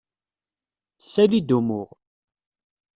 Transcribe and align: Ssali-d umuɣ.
Ssali-d 1.03 1.49
umuɣ. 1.57 1.89